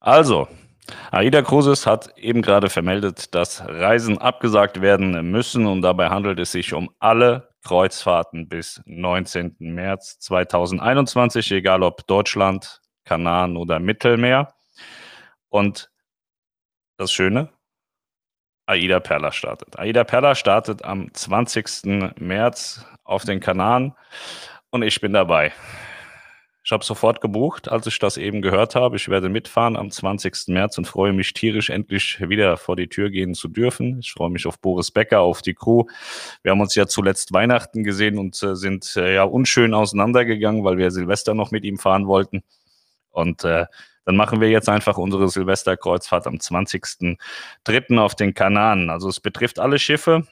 [0.00, 0.48] Also,
[1.10, 6.52] AIDA Cruises hat eben gerade vermeldet, dass Reisen abgesagt werden müssen und dabei handelt es
[6.52, 9.56] sich um alle Kreuzfahrten bis 19.
[9.58, 14.54] März 2021, egal ob Deutschland, Kanaren oder Mittelmeer.
[15.50, 15.90] Und
[16.96, 17.50] das Schöne,
[18.66, 19.78] AIDA Perla startet.
[19.78, 22.16] AIDA Perla startet am 20.
[22.18, 23.94] März auf den Kanaren
[24.70, 25.52] und ich bin dabei.
[26.70, 28.94] Ich habe sofort gebucht, als ich das eben gehört habe.
[28.94, 30.46] Ich werde mitfahren am 20.
[30.46, 33.98] März und freue mich tierisch, endlich wieder vor die Tür gehen zu dürfen.
[33.98, 35.86] Ich freue mich auf Boris Becker, auf die Crew.
[36.44, 40.78] Wir haben uns ja zuletzt Weihnachten gesehen und äh, sind äh, ja unschön auseinandergegangen, weil
[40.78, 42.44] wir Silvester noch mit ihm fahren wollten.
[43.10, 43.66] Und äh,
[44.04, 47.98] dann machen wir jetzt einfach unsere Silvesterkreuzfahrt am 20.03.
[47.98, 48.90] auf den Kanaren.
[48.90, 50.24] Also es betrifft alle Schiffe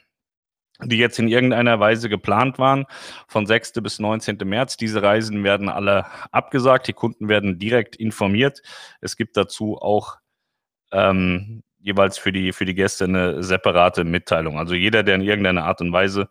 [0.83, 2.85] die jetzt in irgendeiner Weise geplant waren,
[3.27, 3.73] von 6.
[3.81, 4.37] bis 19.
[4.45, 4.77] März.
[4.77, 6.87] Diese Reisen werden alle abgesagt.
[6.87, 8.61] Die Kunden werden direkt informiert.
[9.01, 10.17] Es gibt dazu auch
[10.91, 14.57] ähm, jeweils für die, für die Gäste eine separate Mitteilung.
[14.57, 16.29] Also jeder, der in irgendeiner Art und Weise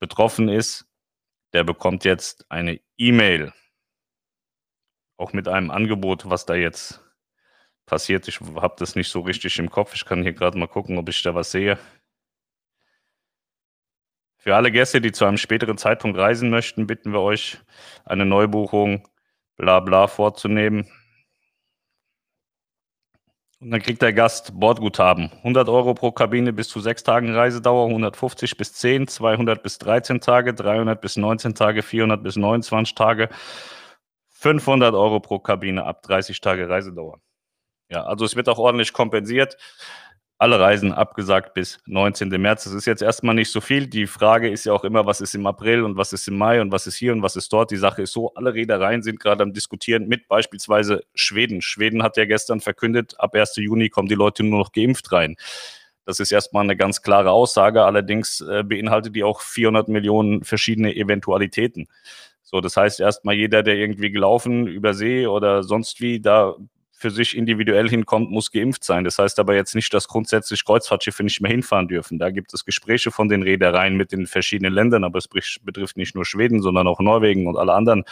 [0.00, 0.86] betroffen ist,
[1.52, 3.52] der bekommt jetzt eine E-Mail.
[5.18, 7.00] Auch mit einem Angebot, was da jetzt
[7.86, 8.26] passiert.
[8.26, 9.94] Ich habe das nicht so richtig im Kopf.
[9.94, 11.78] Ich kann hier gerade mal gucken, ob ich da was sehe.
[14.42, 17.58] Für alle Gäste, die zu einem späteren Zeitpunkt reisen möchten, bitten wir euch,
[18.04, 19.06] eine Neubuchung
[19.56, 20.90] bla bla vorzunehmen.
[23.60, 25.30] Und dann kriegt der Gast Bordguthaben.
[25.44, 30.20] 100 Euro pro Kabine bis zu sechs Tagen Reisedauer, 150 bis 10, 200 bis 13
[30.20, 33.28] Tage, 300 bis 19 Tage, 400 bis 29 Tage,
[34.30, 37.20] 500 Euro pro Kabine ab 30 Tage Reisedauer.
[37.88, 39.56] Ja, also es wird auch ordentlich kompensiert
[40.42, 42.28] alle Reisen abgesagt bis 19.
[42.28, 42.64] März.
[42.64, 43.86] Das ist jetzt erstmal nicht so viel.
[43.86, 46.60] Die Frage ist ja auch immer, was ist im April und was ist im Mai
[46.60, 47.70] und was ist hier und was ist dort.
[47.70, 51.62] Die Sache ist so, alle Reedereien sind gerade am Diskutieren mit beispielsweise Schweden.
[51.62, 53.54] Schweden hat ja gestern verkündet, ab 1.
[53.54, 55.36] Juni kommen die Leute nur noch geimpft rein.
[56.06, 57.84] Das ist erstmal eine ganz klare Aussage.
[57.84, 61.86] Allerdings äh, beinhaltet die auch 400 Millionen verschiedene Eventualitäten.
[62.42, 66.56] So, das heißt erstmal jeder, der irgendwie gelaufen über See oder sonst wie da
[67.02, 69.02] für sich individuell hinkommt, muss geimpft sein.
[69.02, 72.20] Das heißt aber jetzt nicht, dass grundsätzlich Kreuzfahrtschiffe nicht mehr hinfahren dürfen.
[72.20, 76.14] Da gibt es Gespräche von den Reedereien mit den verschiedenen Ländern, aber es betrifft nicht
[76.14, 78.04] nur Schweden, sondern auch Norwegen und alle anderen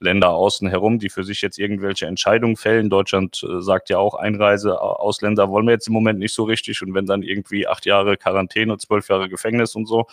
[0.00, 2.88] Länder außen herum, die für sich jetzt irgendwelche Entscheidungen fällen.
[2.88, 6.80] Deutschland äh, sagt ja auch, Einreise, Ausländer wollen wir jetzt im Moment nicht so richtig.
[6.80, 10.06] Und wenn dann irgendwie acht Jahre Quarantäne, zwölf Jahre Gefängnis und so,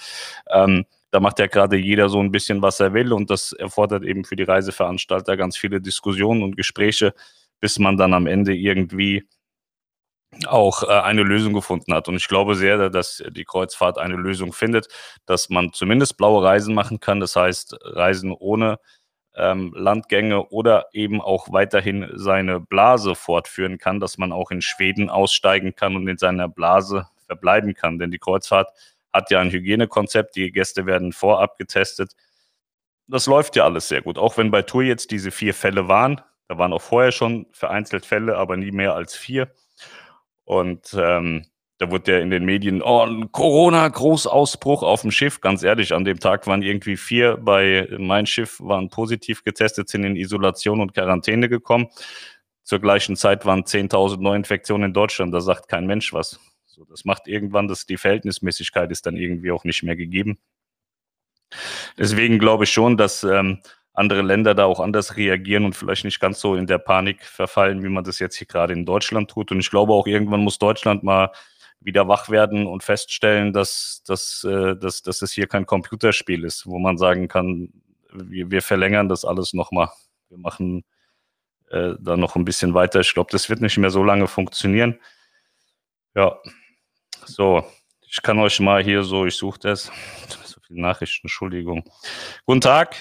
[0.52, 3.14] ähm, da macht ja gerade jeder so ein bisschen, was er will.
[3.14, 7.14] Und das erfordert eben für die Reiseveranstalter ganz viele Diskussionen und Gespräche,
[7.60, 9.28] bis man dann am Ende irgendwie
[10.46, 12.08] auch äh, eine Lösung gefunden hat.
[12.08, 14.88] Und ich glaube sehr, dass die Kreuzfahrt eine Lösung findet,
[15.26, 17.20] dass man zumindest blaue Reisen machen kann.
[17.20, 18.80] Das heißt, Reisen ohne
[19.36, 25.10] ähm, Landgänge oder eben auch weiterhin seine Blase fortführen kann, dass man auch in Schweden
[25.10, 28.00] aussteigen kann und in seiner Blase verbleiben kann.
[28.00, 28.72] Denn die Kreuzfahrt
[29.14, 32.14] hat ja ein Hygienekonzept, die Gäste werden vorab getestet.
[33.08, 34.18] Das läuft ja alles sehr gut.
[34.18, 38.06] Auch wenn bei Tour jetzt diese vier Fälle waren, da waren auch vorher schon vereinzelt
[38.06, 39.52] Fälle, aber nie mehr als vier.
[40.46, 41.46] Und ähm,
[41.78, 45.42] da wurde ja in den Medien, oh, ein Corona-Großausbruch auf dem Schiff.
[45.42, 50.04] Ganz ehrlich, an dem Tag waren irgendwie vier bei mein Schiff, waren positiv getestet, sind
[50.04, 51.88] in Isolation und Quarantäne gekommen.
[52.64, 55.34] Zur gleichen Zeit waren 10.000 Neuinfektionen in Deutschland.
[55.34, 56.40] Da sagt kein Mensch was.
[56.66, 60.40] So, das macht irgendwann, dass die Verhältnismäßigkeit ist dann irgendwie auch nicht mehr gegeben.
[61.98, 63.62] Deswegen glaube ich schon, dass ähm,
[63.98, 67.84] andere Länder da auch anders reagieren und vielleicht nicht ganz so in der Panik verfallen,
[67.84, 69.52] wie man das jetzt hier gerade in Deutschland tut.
[69.52, 71.32] Und ich glaube auch irgendwann muss Deutschland mal
[71.80, 76.68] wieder wach werden und feststellen, dass, dass, äh, dass, dass es hier kein Computerspiel ist,
[76.68, 77.70] wo man sagen kann,
[78.14, 79.90] wir, wir verlängern das alles nochmal.
[80.30, 80.84] Wir machen
[81.70, 83.00] äh, da noch ein bisschen weiter.
[83.00, 85.00] Ich glaube, das wird nicht mehr so lange funktionieren.
[86.16, 86.38] Ja,
[87.26, 87.66] so,
[88.02, 89.92] ich kann euch mal hier so, ich suche das.
[90.44, 91.84] So viele Nachrichten, Entschuldigung.
[92.46, 92.96] Guten Tag,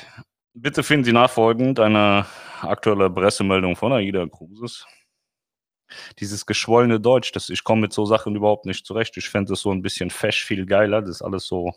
[0.59, 2.25] Bitte finden Sie nachfolgend eine
[2.63, 4.87] aktuelle Pressemeldung von AIDA Cruises.
[6.19, 9.19] Dieses geschwollene Deutsch, das, ich komme mit so Sachen überhaupt nicht zurecht.
[9.19, 11.03] Ich fände es so ein bisschen fesch viel geiler.
[11.03, 11.75] Das ist alles so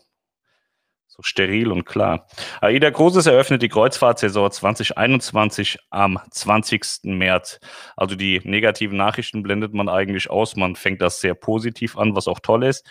[1.20, 2.26] so steril und klar.
[2.60, 7.00] AIDA Cruises eröffnet die Kreuzfahrtsaison 2021 am 20.
[7.04, 7.60] März.
[7.96, 10.56] Also die negativen Nachrichten blendet man eigentlich aus.
[10.56, 12.86] Man fängt das sehr positiv an, was auch toll ist.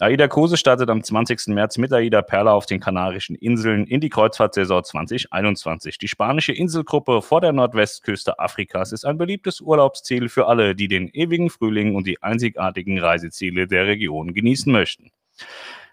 [0.00, 1.48] AIDA Cruises startet am 20.
[1.48, 5.98] März mit AIDA Perla auf den Kanarischen Inseln in die Kreuzfahrtsaison 2021.
[5.98, 11.08] Die spanische Inselgruppe vor der Nordwestküste Afrikas ist ein beliebtes Urlaubsziel für alle, die den
[11.08, 15.10] ewigen Frühling und die einzigartigen Reiseziele der Region genießen möchten.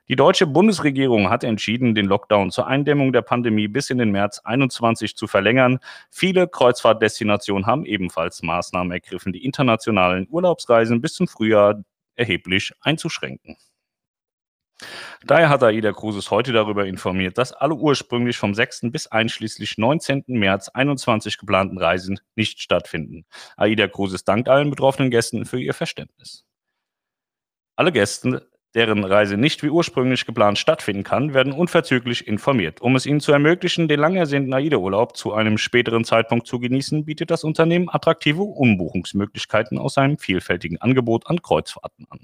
[0.08, 4.40] Die deutsche Bundesregierung hat entschieden, den Lockdown zur Eindämmung der Pandemie bis in den März
[4.44, 5.80] 21 zu verlängern.
[6.12, 11.84] Viele Kreuzfahrtdestinationen haben ebenfalls Maßnahmen ergriffen, die internationalen Urlaubsreisen bis zum Frühjahr
[12.16, 13.58] erheblich einzuschränken.
[15.24, 18.92] Daher hat AIDA Cruises heute darüber informiert, dass alle ursprünglich vom 6.
[18.92, 20.26] bis einschließlich 19.
[20.28, 23.26] März 21 geplanten Reisen nicht stattfinden.
[23.58, 26.46] AIDA Cruises dankt allen betroffenen Gästen für ihr Verständnis.
[27.76, 32.82] Alle Gäste deren Reise nicht wie ursprünglich geplant stattfinden kann, werden unverzüglich informiert.
[32.82, 37.06] Um es ihnen zu ermöglichen, den lang ersehnten AIDA-Urlaub zu einem späteren Zeitpunkt zu genießen,
[37.06, 42.20] bietet das Unternehmen attraktive Umbuchungsmöglichkeiten aus einem vielfältigen Angebot an Kreuzfahrten an.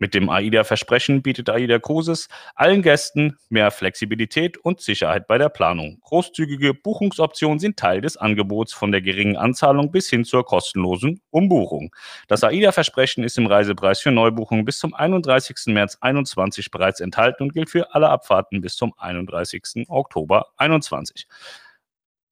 [0.00, 6.00] Mit dem AIDA-Versprechen bietet AIDA Cruises allen Gästen mehr Flexibilität und Sicherheit bei der Planung.
[6.00, 11.94] Großzügige Buchungsoptionen sind Teil des Angebots von der geringen Anzahlung bis hin zur kostenlosen Umbuchung.
[12.28, 15.66] Das AIDA-Versprechen ist im Reisepreis für Neubuchungen bis zum 31.
[15.66, 19.84] März 2021 bereits enthalten und gilt für alle Abfahrten bis zum 31.
[19.88, 21.26] Oktober 2021.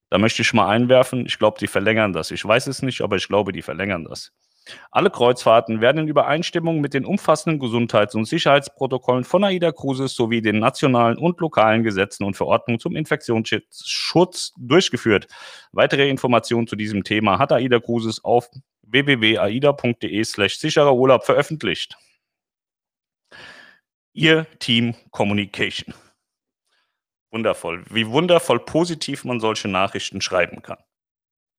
[0.08, 2.30] Da möchte ich mal einwerfen, ich glaube, die verlängern das.
[2.30, 4.32] Ich weiß es nicht, aber ich glaube, die verlängern das.
[4.90, 10.42] Alle Kreuzfahrten werden in Übereinstimmung mit den umfassenden Gesundheits- und Sicherheitsprotokollen von AIDA Cruises sowie
[10.42, 15.28] den nationalen und lokalen Gesetzen und Verordnungen zum Infektionsschutz durchgeführt.
[15.72, 18.48] Weitere Informationen zu diesem Thema hat AIDA Cruises auf
[18.82, 21.96] www.aida.de slash sicherer Urlaub veröffentlicht.
[24.12, 25.94] Ihr Team Communication.
[27.30, 27.84] Wundervoll.
[27.90, 30.78] Wie wundervoll positiv man solche Nachrichten schreiben kann.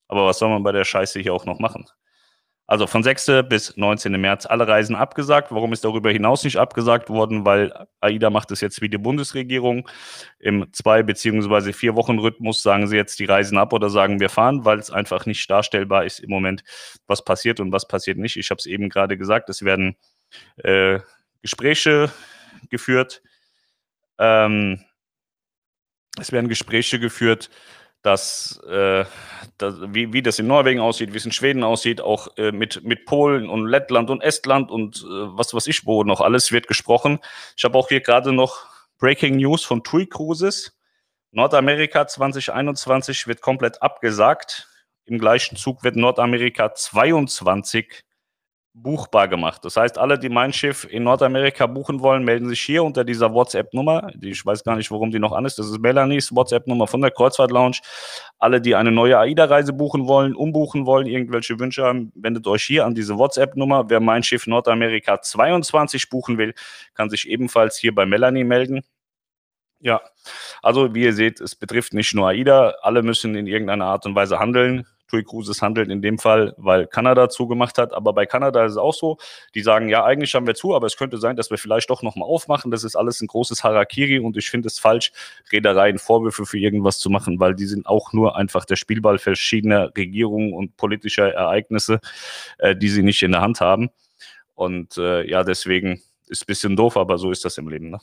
[0.07, 1.85] Aber was soll man bei der Scheiße hier auch noch machen?
[2.69, 3.31] Also von 6.
[3.49, 4.11] bis 19.
[4.21, 5.51] März alle Reisen abgesagt.
[5.51, 7.43] Warum ist darüber hinaus nicht abgesagt worden?
[7.43, 9.89] Weil AIDA macht es jetzt wie die Bundesregierung.
[10.37, 14.29] Im zwei- beziehungsweise vier Wochen Rhythmus sagen sie jetzt die Reisen ab oder sagen wir
[14.29, 16.63] fahren, weil es einfach nicht darstellbar ist im Moment,
[17.07, 18.37] was passiert und was passiert nicht.
[18.37, 19.97] Ich habe es eben gerade gesagt, es werden
[20.57, 20.99] äh,
[21.41, 22.11] Gespräche
[22.69, 23.23] geführt.
[24.19, 24.85] Ähm,
[26.19, 27.49] es werden Gespräche geführt
[28.01, 29.03] dass, äh,
[29.57, 32.83] dass wie, wie das in Norwegen aussieht, wie es in Schweden aussieht, auch äh, mit,
[32.83, 36.67] mit Polen und Lettland und Estland und äh, was weiß ich wo noch alles wird
[36.67, 37.19] gesprochen.
[37.57, 38.67] Ich habe auch hier gerade noch
[38.97, 40.77] Breaking News von TUI Cruises.
[41.31, 44.67] Nordamerika 2021 wird komplett abgesagt.
[45.05, 48.03] Im gleichen Zug wird Nordamerika 22
[48.73, 49.65] buchbar gemacht.
[49.65, 53.33] Das heißt, alle, die mein Schiff in Nordamerika buchen wollen, melden sich hier unter dieser
[53.33, 54.11] WhatsApp-Nummer.
[54.21, 55.59] Ich weiß gar nicht, warum die noch an ist.
[55.59, 57.79] Das ist Melanies WhatsApp-Nummer von der Kreuzfahrt Lounge.
[58.37, 62.85] Alle, die eine neue AIDA-Reise buchen wollen, umbuchen wollen, irgendwelche Wünsche haben, wendet euch hier
[62.85, 63.89] an diese WhatsApp-Nummer.
[63.89, 66.53] Wer mein Schiff Nordamerika 22 buchen will,
[66.93, 68.81] kann sich ebenfalls hier bei Melanie melden.
[69.81, 70.01] Ja,
[70.61, 72.75] also wie ihr seht, es betrifft nicht nur AIDA.
[72.81, 74.85] Alle müssen in irgendeiner Art und Weise handeln.
[75.09, 77.93] TUI Cruises handelt in dem Fall, weil Kanada zugemacht hat.
[77.93, 79.17] Aber bei Kanada ist es auch so,
[79.55, 82.03] die sagen, ja, eigentlich haben wir zu, aber es könnte sein, dass wir vielleicht doch
[82.03, 82.71] nochmal aufmachen.
[82.71, 85.11] Das ist alles ein großes Harakiri und ich finde es falsch,
[85.51, 89.91] Reedereien Vorwürfe für irgendwas zu machen, weil die sind auch nur einfach der Spielball verschiedener
[89.97, 91.99] Regierungen und politischer Ereignisse,
[92.59, 93.89] äh, die sie nicht in der Hand haben.
[94.55, 97.89] Und äh, ja, deswegen ist ein bisschen doof, aber so ist das im Leben.
[97.89, 97.99] Ne?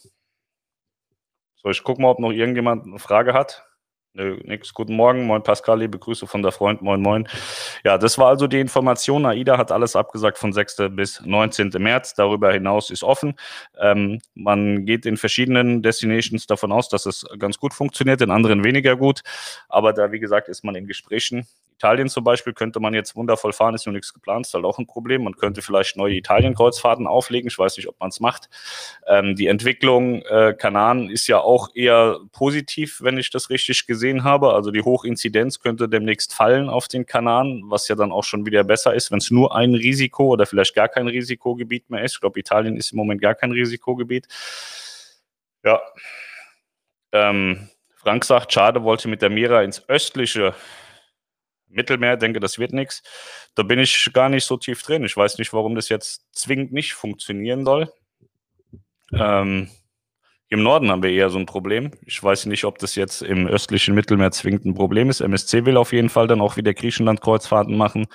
[1.57, 3.67] So, ich gucke mal, ob noch irgendjemand eine Frage hat.
[4.17, 4.73] Nö, nix.
[4.73, 7.29] Guten Morgen, moin Pascal, liebe Grüße von der Freund, moin moin.
[7.85, 9.27] Ja, das war also die Information.
[9.27, 10.85] AIDA hat alles abgesagt von 6.
[10.93, 11.71] bis 19.
[11.77, 12.15] März.
[12.15, 13.35] Darüber hinaus ist offen.
[13.79, 18.65] Ähm, man geht in verschiedenen Destinations davon aus, dass es ganz gut funktioniert, in anderen
[18.65, 19.21] weniger gut.
[19.69, 21.47] Aber da, wie gesagt, ist man in Gesprächen.
[21.79, 24.79] Italien zum Beispiel könnte man jetzt wundervoll fahren, ist noch nichts geplant, ist halt auch
[24.79, 25.25] ein Problem.
[25.25, 28.49] Man könnte vielleicht neue Italien-Kreuzfahrten auflegen, ich weiß nicht, ob man es macht.
[29.07, 34.25] Ähm, die Entwicklung äh, Kanaren ist ja auch eher positiv, wenn ich das richtig gesehen
[34.25, 34.55] habe.
[34.55, 38.65] Also die Hochinzidenz könnte demnächst fallen auf den Kanaren, was ja dann auch schon wieder
[38.65, 42.15] besser ist, wenn es nur ein Risiko oder vielleicht gar kein Risikogebiet mehr ist.
[42.15, 44.27] Ich glaube, Italien ist im Moment gar kein Risikogebiet.
[45.63, 45.83] Ja.
[47.13, 50.55] Ähm, Frank sagt, schade, wollte mit der Mira ins östliche
[51.77, 53.03] Mittelmeer, denke, das wird nichts.
[53.55, 55.05] Da bin ich gar nicht so tief drin.
[55.05, 57.93] Ich weiß nicht, warum das jetzt zwingend nicht funktionieren soll.
[59.13, 59.69] Ähm,
[60.49, 61.93] Im Norden haben wir eher so ein Problem.
[62.03, 65.21] Ich weiß nicht, ob das jetzt im östlichen Mittelmeer zwingend ein Problem ist.
[65.21, 68.07] MSC will auf jeden Fall dann auch wieder Griechenland-Kreuzfahrten machen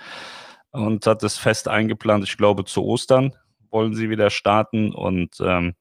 [0.71, 2.23] und hat das fest eingeplant.
[2.23, 3.33] Ich glaube, zu Ostern
[3.69, 5.75] wollen sie wieder starten und ähm,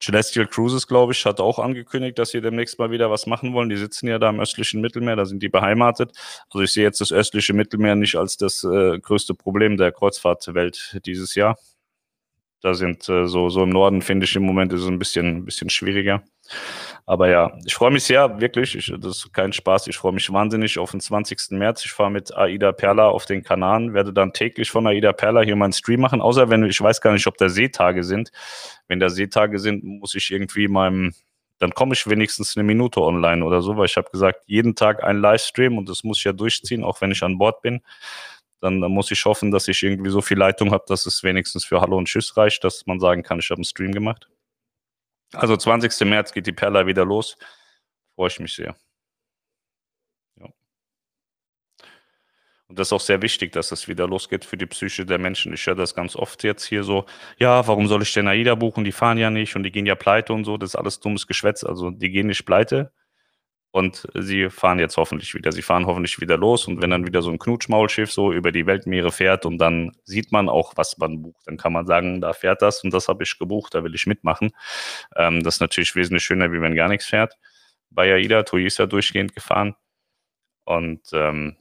[0.00, 3.70] Celestial Cruises, glaube ich, hat auch angekündigt, dass sie demnächst mal wieder was machen wollen.
[3.70, 6.12] Die sitzen ja da im östlichen Mittelmeer, da sind die beheimatet.
[6.50, 11.00] Also ich sehe jetzt das östliche Mittelmeer nicht als das äh, größte Problem der Kreuzfahrtwelt
[11.06, 11.56] dieses Jahr.
[12.60, 15.38] Da sind äh, so, so im Norden, finde ich, im Moment ist es ein bisschen,
[15.38, 16.22] ein bisschen schwieriger.
[17.08, 18.74] Aber ja, ich freue mich sehr, wirklich.
[18.74, 19.86] Ich, das ist kein Spaß.
[19.86, 21.52] Ich freue mich wahnsinnig auf den 20.
[21.52, 21.84] März.
[21.84, 25.54] Ich fahre mit Aida Perla auf den Kanaren, werde dann täglich von Aida Perla hier
[25.54, 28.32] meinen Stream machen, außer wenn, ich weiß gar nicht, ob da Seetage sind.
[28.88, 31.14] Wenn da Seetage sind, muss ich irgendwie meinem,
[31.60, 35.04] dann komme ich wenigstens eine Minute online oder so, weil ich habe gesagt, jeden Tag
[35.04, 37.82] ein Livestream und das muss ich ja durchziehen, auch wenn ich an Bord bin
[38.60, 41.80] dann muss ich hoffen, dass ich irgendwie so viel Leitung habe, dass es wenigstens für
[41.80, 44.28] Hallo und Tschüss reicht, dass man sagen kann, ich habe einen Stream gemacht.
[45.32, 46.08] Also 20.
[46.08, 47.36] März geht die Perla wieder los.
[48.14, 48.76] Freue ich mich sehr.
[50.36, 50.46] Ja.
[52.68, 55.52] Und das ist auch sehr wichtig, dass es wieder losgeht für die Psyche der Menschen.
[55.52, 57.06] Ich höre das ganz oft jetzt hier so,
[57.38, 58.84] ja, warum soll ich denn AIDA buchen?
[58.84, 60.56] Die fahren ja nicht und die gehen ja pleite und so.
[60.56, 61.64] Das ist alles dummes Geschwätz.
[61.64, 62.92] Also die gehen nicht pleite
[63.76, 65.52] und sie fahren jetzt hoffentlich wieder.
[65.52, 68.64] Sie fahren hoffentlich wieder los und wenn dann wieder so ein Knutschmaulschiff so über die
[68.64, 72.32] Weltmeere fährt und dann sieht man auch, was man bucht, dann kann man sagen, da
[72.32, 74.52] fährt das und das habe ich gebucht, da will ich mitmachen.
[75.14, 77.34] Ähm, das ist natürlich wesentlich schöner, wie wenn gar nichts fährt.
[77.90, 79.76] Bei AIDA, Tui ist ja durchgehend gefahren
[80.64, 81.58] und ähm,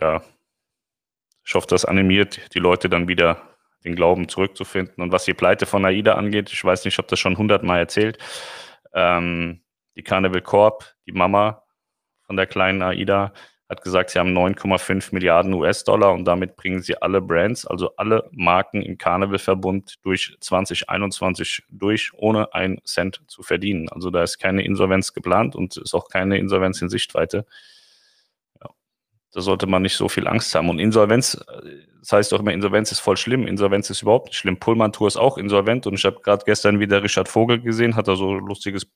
[0.00, 0.22] ja,
[1.44, 3.42] ich hoffe, das animiert die Leute dann wieder
[3.84, 5.02] den Glauben zurückzufinden.
[5.02, 7.78] Und was die Pleite von AIDA angeht, ich weiß nicht, ich habe das schon hundertmal
[7.78, 8.16] erzählt,
[8.94, 9.60] ähm,
[9.96, 11.62] die Carnival Corp, die Mama
[12.22, 13.32] von der kleinen AIDA,
[13.68, 18.28] hat gesagt, sie haben 9,5 Milliarden US-Dollar und damit bringen sie alle Brands, also alle
[18.30, 23.88] Marken im Carnival-Verbund durch 2021 durch, ohne einen Cent zu verdienen.
[23.88, 27.44] Also da ist keine Insolvenz geplant und ist auch keine Insolvenz in Sichtweite.
[28.62, 28.70] Ja,
[29.32, 30.68] da sollte man nicht so viel Angst haben.
[30.68, 31.44] Und Insolvenz,
[31.98, 33.48] das heißt doch immer, Insolvenz ist voll schlimm.
[33.48, 34.58] Insolvenz ist überhaupt nicht schlimm.
[34.58, 38.06] Pullman Tour ist auch insolvent und ich habe gerade gestern wieder Richard Vogel gesehen, hat
[38.06, 38.86] da so ein lustiges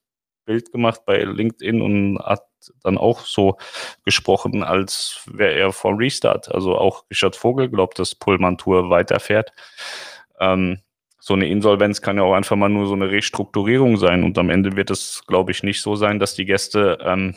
[0.50, 2.42] Bild gemacht bei LinkedIn und hat
[2.82, 3.56] dann auch so
[4.04, 6.52] gesprochen, als wäre er vom Restart.
[6.52, 9.52] Also auch Richard Vogel glaubt, dass Pullman Tour weiterfährt.
[10.40, 10.80] Ähm,
[11.20, 14.24] so eine Insolvenz kann ja auch einfach mal nur so eine Restrukturierung sein.
[14.24, 17.36] Und am Ende wird es, glaube ich, nicht so sein, dass die Gäste ähm,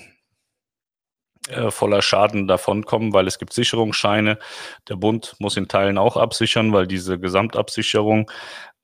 [1.49, 4.37] äh, voller Schaden davonkommen, weil es gibt Sicherungsscheine.
[4.89, 8.31] Der Bund muss in Teilen auch absichern, weil diese Gesamtabsicherung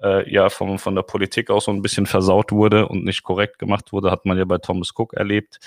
[0.02, 3.60] äh, ja vom, von der Politik auch so ein bisschen versaut wurde und nicht korrekt
[3.60, 5.60] gemacht wurde, hat man ja bei Thomas Cook erlebt.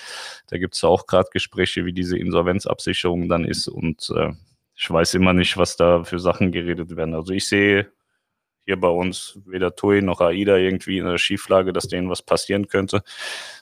[0.48, 4.32] Da gibt es ja auch gerade Gespräche, wie diese Insolvenzabsicherung dann ist und äh,
[4.74, 7.14] ich weiß immer nicht, was da für Sachen geredet werden.
[7.14, 7.92] Also ich sehe
[8.64, 12.68] hier bei uns weder TUI noch AIDA irgendwie in der Schieflage, dass denen was passieren
[12.68, 13.02] könnte.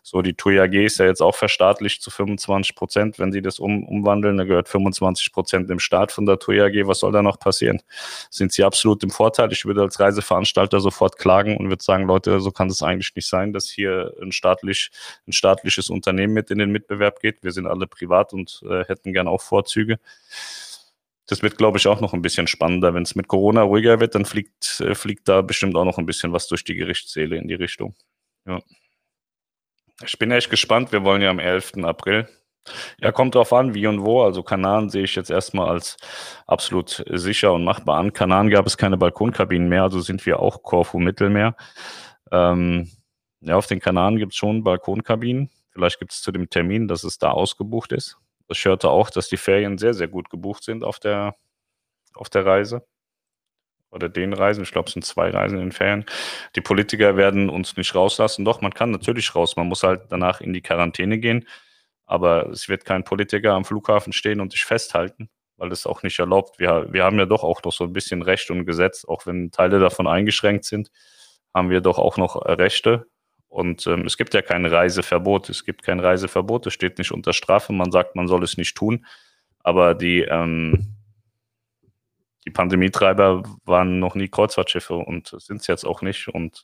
[0.02, 3.18] So, die TUI AG ist ja jetzt auch verstaatlicht zu 25 Prozent.
[3.18, 6.86] Wenn sie das um, umwandeln, da gehört 25 Prozent dem Staat von der TUI AG.
[6.86, 7.80] Was soll da noch passieren?
[8.30, 9.52] Sind sie absolut im Vorteil?
[9.52, 13.28] Ich würde als Reiseveranstalter sofort klagen und würde sagen, Leute, so kann es eigentlich nicht
[13.28, 14.90] sein, dass hier ein, staatlich,
[15.26, 17.42] ein staatliches Unternehmen mit in den Mitbewerb geht.
[17.42, 19.98] Wir sind alle privat und äh, hätten gern auch Vorzüge.
[21.30, 22.92] Das wird, glaube ich, auch noch ein bisschen spannender.
[22.92, 26.06] Wenn es mit Corona ruhiger wird, dann fliegt, äh, fliegt da bestimmt auch noch ein
[26.06, 27.94] bisschen was durch die Gerichtssäle in die Richtung.
[28.46, 28.58] Ja.
[30.04, 30.90] Ich bin echt gespannt.
[30.90, 31.84] Wir wollen ja am 11.
[31.84, 32.28] April.
[32.98, 34.22] Ja, kommt drauf an, wie und wo.
[34.22, 35.96] Also Kanaren sehe ich jetzt erstmal als
[36.48, 38.12] absolut sicher und machbar an.
[38.12, 41.54] Kanaren gab es keine Balkonkabinen mehr, also sind wir auch Korfu Mittelmeer.
[42.32, 42.90] Ähm,
[43.40, 45.50] ja, auf den Kanaren gibt es schon Balkonkabinen.
[45.70, 48.18] Vielleicht gibt es zu dem Termin, dass es da ausgebucht ist.
[48.50, 51.36] Das hörte auch, dass die Ferien sehr, sehr gut gebucht sind auf der,
[52.14, 52.84] auf der Reise.
[53.92, 54.64] Oder den Reisen.
[54.64, 56.04] Ich glaube, es sind zwei Reisen in den Ferien.
[56.56, 58.44] Die Politiker werden uns nicht rauslassen.
[58.44, 59.54] Doch, man kann natürlich raus.
[59.54, 61.46] Man muss halt danach in die Quarantäne gehen.
[62.06, 66.18] Aber es wird kein Politiker am Flughafen stehen und dich festhalten, weil das auch nicht
[66.18, 66.58] erlaubt.
[66.58, 69.52] Wir, wir haben ja doch auch noch so ein bisschen Recht und Gesetz, auch wenn
[69.52, 70.90] Teile davon eingeschränkt sind,
[71.54, 73.06] haben wir doch auch noch Rechte
[73.50, 75.50] und ähm, es gibt ja kein Reiseverbot.
[75.50, 76.68] Es gibt kein Reiseverbot.
[76.68, 77.72] Es steht nicht unter Strafe.
[77.72, 79.04] Man sagt, man soll es nicht tun.
[79.58, 80.94] Aber die, ähm,
[82.46, 86.28] die Pandemietreiber waren noch nie Kreuzfahrtschiffe und sind es jetzt auch nicht.
[86.28, 86.62] Und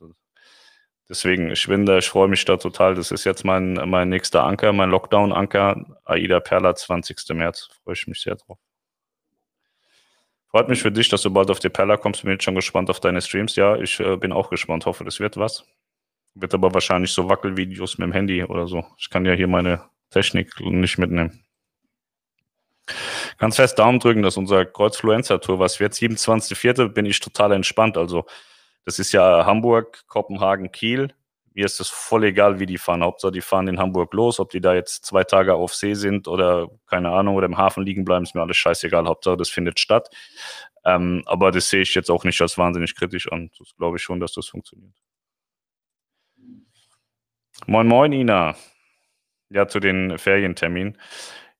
[1.08, 2.94] deswegen, ich bin da, ich freue mich da total.
[2.94, 5.98] Das ist jetzt mein, mein nächster Anker, mein Lockdown-Anker.
[6.04, 7.18] Aida Perla, 20.
[7.30, 7.68] März.
[7.82, 8.58] Freue ich mich sehr drauf.
[10.50, 12.22] Freut mich für dich, dass du bald auf die Perla kommst.
[12.22, 13.56] Bin jetzt schon gespannt auf deine Streams.
[13.56, 14.86] Ja, ich äh, bin auch gespannt.
[14.86, 15.66] Hoffe, das wird was.
[16.38, 18.84] Wird aber wahrscheinlich so Wackelvideos mit dem Handy oder so.
[18.98, 21.42] Ich kann ja hier meine Technik nicht mitnehmen.
[23.38, 26.88] Ganz fest Daumen drücken, dass unser Kreuzfluenza-Tour, was wird, 27.04.
[26.88, 27.96] bin ich total entspannt.
[27.96, 28.26] Also,
[28.84, 31.14] das ist ja Hamburg, Kopenhagen, Kiel.
[31.54, 33.02] Mir ist es voll egal, wie die fahren.
[33.02, 34.38] Hauptsache, die fahren in Hamburg los.
[34.38, 37.82] Ob die da jetzt zwei Tage auf See sind oder keine Ahnung oder im Hafen
[37.82, 39.06] liegen bleiben, ist mir alles scheißegal.
[39.06, 40.10] Hauptsache, das findet statt.
[40.84, 43.50] Ähm, aber das sehe ich jetzt auch nicht als wahnsinnig kritisch an.
[43.58, 44.92] Das glaube ich schon, dass das funktioniert.
[47.64, 48.54] Moin, moin, Ina.
[49.48, 50.98] Ja, zu den Ferienterminen.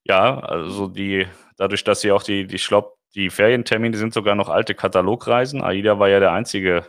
[0.05, 1.26] Ja, also die,
[1.57, 5.62] dadurch, dass sie auch die, die, ich glaube, die Ferientermine sind sogar noch alte Katalogreisen.
[5.62, 6.87] AIDA war ja der einzige,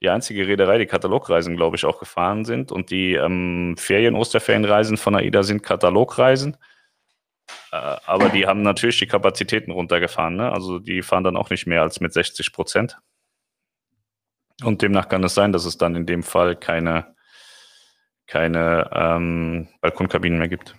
[0.00, 2.70] die einzige Reederei, die Katalogreisen, glaube ich, auch gefahren sind.
[2.70, 6.56] Und die ähm, Ferien, Osterferienreisen von AIDA sind Katalogreisen.
[7.72, 10.36] Äh, aber die haben natürlich die Kapazitäten runtergefahren.
[10.36, 10.52] Ne?
[10.52, 12.98] Also die fahren dann auch nicht mehr als mit 60 Prozent.
[14.62, 17.15] Und demnach kann es sein, dass es dann in dem Fall keine,
[18.26, 20.74] keine ähm, Balkonkabinen mehr gibt.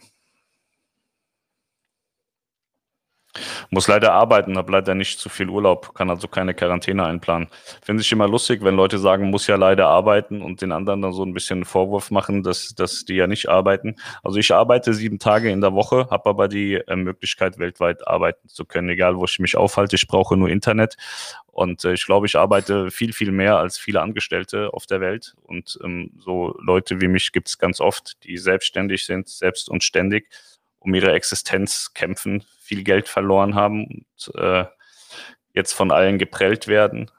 [3.70, 7.50] Muss leider arbeiten, habe leider nicht zu viel Urlaub, kann also keine Quarantäne einplanen.
[7.82, 11.14] Finde ich immer lustig, wenn Leute sagen, muss ja leider arbeiten und den anderen dann
[11.14, 13.96] so ein bisschen einen Vorwurf machen, dass, dass die ja nicht arbeiten.
[14.24, 18.48] Also ich arbeite sieben Tage in der Woche, habe aber die äh, Möglichkeit, weltweit arbeiten
[18.48, 19.96] zu können, egal wo ich mich aufhalte.
[19.96, 20.98] Ich brauche nur Internet
[21.58, 25.34] und äh, ich glaube, ich arbeite viel, viel mehr als viele Angestellte auf der Welt.
[25.42, 29.84] Und ähm, so Leute wie mich gibt es ganz oft, die selbstständig sind, selbst und
[29.84, 30.30] ständig,
[30.78, 34.66] um ihre Existenz kämpfen, viel Geld verloren haben und äh,
[35.54, 37.10] jetzt von allen geprellt werden.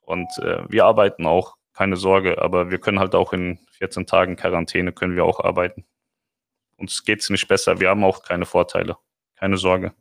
[0.00, 4.36] Und äh, wir arbeiten auch, keine Sorge, aber wir können halt auch in 14 Tagen
[4.36, 5.86] Quarantäne können wir auch arbeiten.
[6.76, 7.80] Uns geht es nicht besser.
[7.80, 8.96] Wir haben auch keine Vorteile.
[9.36, 9.94] Keine Sorge.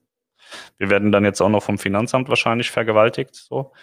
[0.78, 3.36] Wir werden dann jetzt auch noch vom Finanzamt wahrscheinlich vergewaltigt.
[3.36, 3.74] So.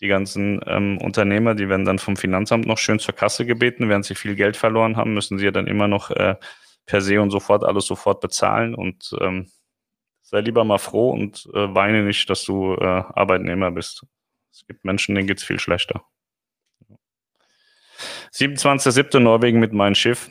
[0.00, 3.88] Die ganzen ähm, Unternehmer, die werden dann vom Finanzamt noch schön zur Kasse gebeten.
[3.88, 6.36] Während sie viel Geld verloren haben, müssen sie ja dann immer noch äh,
[6.86, 8.74] per se und sofort alles sofort bezahlen.
[8.74, 9.50] Und ähm,
[10.30, 14.06] sei lieber mal froh und äh, weine nicht, dass du äh, Arbeitnehmer bist.
[14.52, 16.04] Es gibt Menschen, denen geht es viel schlechter.
[18.32, 19.18] 27.07.
[19.18, 20.30] Norwegen mit meinem Schiff.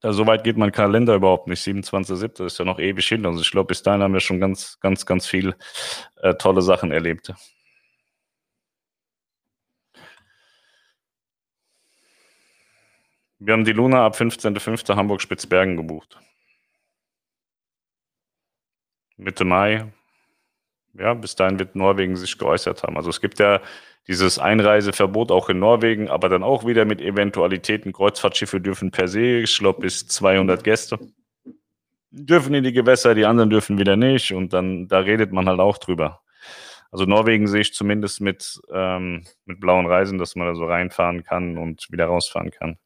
[0.00, 1.60] Da, so weit geht mein Kalender überhaupt nicht.
[1.60, 2.46] 27.07.
[2.46, 3.26] ist ja noch ewig hin.
[3.26, 5.56] Also ich glaube, bis dahin haben wir schon ganz, ganz, ganz viel
[6.22, 7.34] äh, tolle Sachen erlebt.
[13.40, 14.94] Wir haben die Luna ab 15.05.
[14.94, 16.20] Hamburg-Spitzbergen gebucht.
[19.22, 19.92] Mitte Mai.
[20.94, 22.96] Ja, bis dahin wird Norwegen sich geäußert haben.
[22.96, 23.60] Also es gibt ja
[24.08, 27.92] dieses Einreiseverbot auch in Norwegen, aber dann auch wieder mit Eventualitäten.
[27.92, 30.98] Kreuzfahrtschiffe dürfen per se, ich glaube, bis 200 Gäste
[32.12, 34.32] dürfen in die Gewässer, die anderen dürfen wieder nicht.
[34.32, 36.20] Und dann, da redet man halt auch drüber.
[36.90, 41.24] Also Norwegen sehe ich zumindest mit, ähm, mit blauen Reisen, dass man da so reinfahren
[41.24, 42.76] kann und wieder rausfahren kann.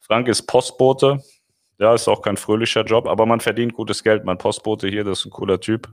[0.00, 1.22] Frank ist Postbote.
[1.80, 4.24] Ja, ist auch kein fröhlicher Job, aber man verdient gutes Geld.
[4.26, 5.88] Mein Postbote hier, das ist ein cooler Typ.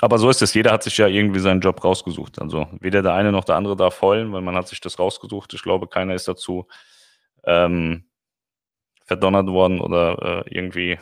[0.00, 0.54] Aber so ist es.
[0.54, 2.40] Jeder hat sich ja irgendwie seinen Job rausgesucht.
[2.40, 5.52] Also weder der eine noch der andere darf heulen, weil man hat sich das rausgesucht.
[5.54, 6.68] Ich glaube, keiner ist dazu
[7.44, 8.04] ähm,
[9.04, 10.98] verdonnert worden oder äh, irgendwie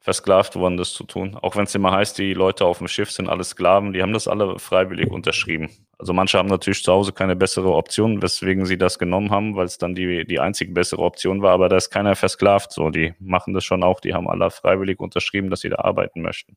[0.00, 1.36] versklavt worden, das zu tun.
[1.36, 4.12] Auch wenn es immer heißt, die Leute auf dem Schiff sind alle Sklaven, die haben
[4.12, 5.70] das alle freiwillig unterschrieben.
[5.98, 9.66] Also manche haben natürlich zu Hause keine bessere Option, weswegen sie das genommen haben, weil
[9.66, 12.72] es dann die, die einzige bessere Option war, aber da ist keiner versklavt.
[12.72, 16.22] So, die machen das schon auch, die haben alle freiwillig unterschrieben, dass sie da arbeiten
[16.22, 16.56] möchten.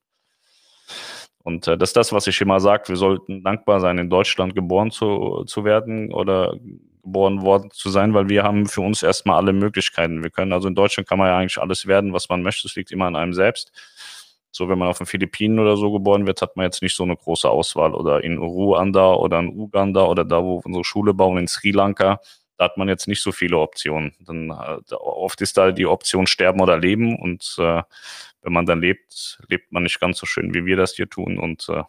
[1.44, 4.54] Und äh, das ist das, was ich immer sage, wir sollten dankbar sein, in Deutschland
[4.54, 6.56] geboren zu, zu werden oder
[7.02, 10.24] geboren worden zu sein, weil wir haben für uns erstmal alle Möglichkeiten.
[10.24, 12.68] Wir können, also in Deutschland kann man ja eigentlich alles werden, was man möchte.
[12.68, 13.72] Es liegt immer an einem selbst.
[14.52, 17.04] So, wenn man auf den Philippinen oder so geboren wird, hat man jetzt nicht so
[17.04, 17.94] eine große Auswahl.
[17.94, 22.20] Oder in Ruanda oder in Uganda oder da, wo unsere Schule bauen, in Sri Lanka,
[22.58, 24.14] da hat man jetzt nicht so viele Optionen.
[24.20, 27.82] Dann äh, oft ist da die Option sterben oder leben und äh,
[28.42, 31.40] wenn man dann lebt, lebt man nicht ganz so schön, wie wir das hier tun
[31.40, 31.84] und äh,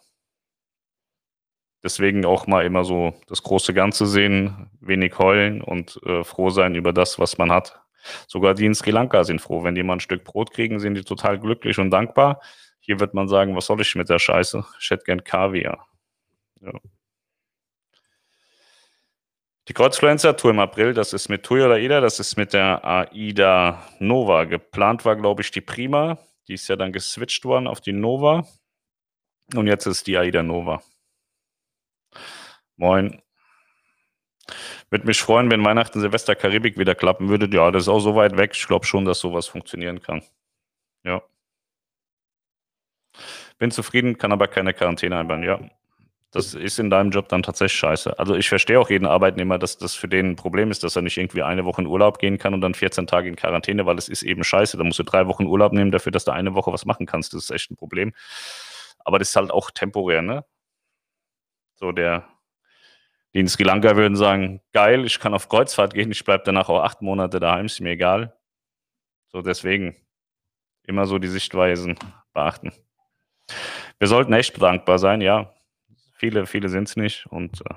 [1.83, 6.75] Deswegen auch mal immer so das große Ganze sehen, wenig heulen und äh, froh sein
[6.75, 7.81] über das, was man hat.
[8.27, 9.63] Sogar die in Sri Lanka sind froh.
[9.63, 12.41] Wenn die mal ein Stück Brot kriegen, sind die total glücklich und dankbar.
[12.79, 14.65] Hier wird man sagen, was soll ich mit der Scheiße?
[14.79, 15.87] Ich hätte gern Kaviar.
[16.61, 16.71] Ja.
[19.69, 23.81] Die Kreuzfluencer-Tour im April, das ist mit TUI oder AIDA, das ist mit der AIDA
[23.99, 24.43] Nova.
[24.43, 26.17] Geplant war, glaube ich, die Prima.
[26.49, 28.45] Die ist ja dann geswitcht worden auf die Nova.
[29.55, 30.81] Und jetzt ist die AIDA Nova.
[32.77, 33.21] Moin.
[34.89, 37.49] Würde mich freuen, wenn Weihnachten, Silvester, Karibik wieder klappen würde.
[37.55, 38.51] Ja, das ist auch so weit weg.
[38.53, 40.21] Ich glaube schon, dass sowas funktionieren kann.
[41.03, 41.21] Ja.
[43.57, 45.43] Bin zufrieden, kann aber keine Quarantäne einbauen.
[45.43, 45.59] Ja.
[46.31, 48.17] Das ist in deinem Job dann tatsächlich scheiße.
[48.17, 51.03] Also ich verstehe auch jeden Arbeitnehmer, dass das für den ein Problem ist, dass er
[51.03, 53.99] nicht irgendwie eine Woche in Urlaub gehen kann und dann 14 Tage in Quarantäne, weil
[53.99, 54.75] es ist eben scheiße.
[54.77, 57.35] Da musst du drei Wochen Urlaub nehmen dafür, dass du eine Woche was machen kannst.
[57.35, 58.13] Das ist echt ein Problem.
[58.99, 60.43] Aber das ist halt auch temporär, ne?
[61.75, 62.27] So der,
[63.33, 66.69] die in Sri Lanka würden sagen, geil, ich kann auf Kreuzfahrt gehen, ich bleibe danach
[66.69, 68.33] auch acht Monate daheim, ist mir egal.
[69.27, 69.95] So deswegen
[70.83, 71.97] immer so die Sichtweisen
[72.33, 72.71] beachten.
[73.97, 75.53] Wir sollten echt dankbar sein, ja.
[76.15, 77.73] Viele, viele sind es nicht und äh,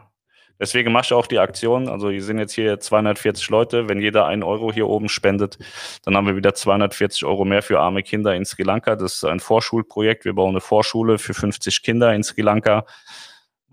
[0.61, 1.88] deswegen mache ich auch die Aktion.
[1.88, 3.88] Also hier sind jetzt hier 240 Leute.
[3.88, 5.59] Wenn jeder einen Euro hier oben spendet,
[6.05, 8.95] dann haben wir wieder 240 Euro mehr für arme Kinder in Sri Lanka.
[8.95, 10.25] Das ist ein Vorschulprojekt.
[10.25, 12.85] Wir bauen eine Vorschule für 50 Kinder in Sri Lanka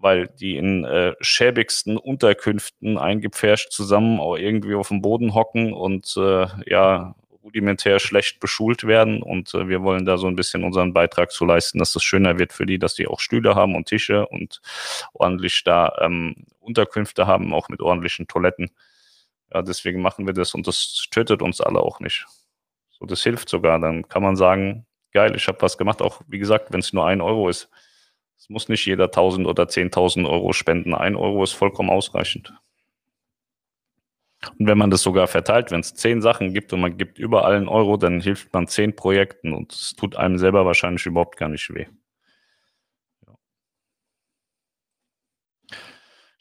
[0.04, 6.13] weil die in äh, schäbigsten Unterkünften eingepfercht zusammen auch irgendwie auf dem Boden hocken und
[6.18, 10.94] äh, ja rudimentär schlecht beschult werden und äh, wir wollen da so ein bisschen unseren
[10.94, 13.88] Beitrag zu leisten, dass das schöner wird für die, dass die auch Stühle haben und
[13.88, 14.62] Tische und
[15.13, 18.72] ordentlich da ähm, Unterkünfte haben, auch mit ordentlichen Toiletten.
[19.54, 22.26] Ja, deswegen machen wir das und das tötet uns alle auch nicht.
[22.92, 23.80] So, das hilft sogar.
[23.80, 27.06] Dann kann man sagen, geil, ich habe was gemacht, auch wie gesagt, wenn es nur
[27.06, 27.70] ein Euro ist.
[28.43, 30.93] Es muss nicht jeder 1000 oder 10.000 Euro spenden.
[30.93, 32.53] Ein Euro ist vollkommen ausreichend.
[34.60, 37.56] Und wenn man das sogar verteilt, wenn es zehn Sachen gibt und man gibt überall
[37.56, 41.47] einen Euro, dann hilft man zehn Projekten und es tut einem selber wahrscheinlich überhaupt gar
[41.47, 41.86] nicht weh.